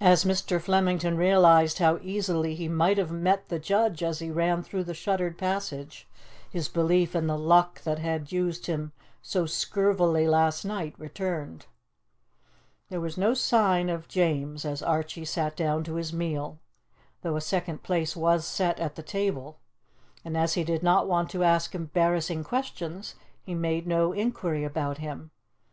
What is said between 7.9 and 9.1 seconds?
had used him